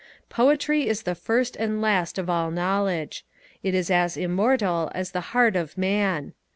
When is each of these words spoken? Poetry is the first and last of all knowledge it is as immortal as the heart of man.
Poetry 0.29 0.87
is 0.87 1.03
the 1.03 1.13
first 1.13 1.55
and 1.57 1.79
last 1.79 2.17
of 2.17 2.27
all 2.27 2.49
knowledge 2.49 3.23
it 3.61 3.75
is 3.75 3.91
as 3.91 4.17
immortal 4.17 4.91
as 4.95 5.11
the 5.11 5.21
heart 5.37 5.55
of 5.55 5.77
man. 5.77 6.33